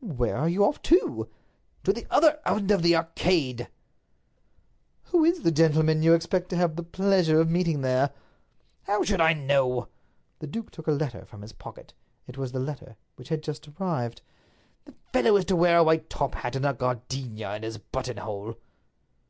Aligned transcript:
"Where 0.00 0.34
are 0.38 0.48
you 0.48 0.64
off 0.64 0.80
to?" 0.84 1.28
"To 1.82 1.92
the 1.92 2.06
other 2.08 2.40
end 2.46 2.70
of 2.70 2.80
the 2.80 2.96
Arcade." 2.96 3.68
"Who 5.12 5.26
is 5.26 5.42
the 5.42 5.50
gentleman 5.52 6.02
you 6.02 6.14
expect 6.14 6.48
to 6.48 6.56
have 6.56 6.76
the 6.76 6.82
pleasure 6.82 7.38
of 7.38 7.50
meeting 7.50 7.82
there?" 7.82 8.10
"How 8.84 9.04
should 9.04 9.20
I 9.20 9.34
know?" 9.34 9.88
The 10.38 10.46
duke 10.46 10.70
took 10.70 10.86
a 10.86 10.90
letter 10.92 11.26
from 11.26 11.42
his 11.42 11.52
pocket—it 11.52 12.38
was 12.38 12.52
the 12.52 12.60
letter 12.60 12.96
which 13.16 13.28
had 13.28 13.42
just 13.42 13.68
arrived. 13.68 14.22
"The 14.86 14.94
fellow 15.12 15.36
is 15.36 15.44
to 15.44 15.54
wear 15.56 15.76
a 15.76 15.84
white 15.84 16.08
top 16.08 16.34
hat, 16.36 16.56
and 16.56 16.64
a 16.64 16.72
gardenia 16.72 17.54
in 17.54 17.62
his 17.62 17.76
buttonhole." 17.76 18.56